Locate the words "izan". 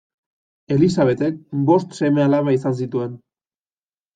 2.59-2.77